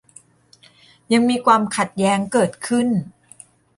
[1.13, 2.87] ยังมีความขัดแย้งเกิดขึ้น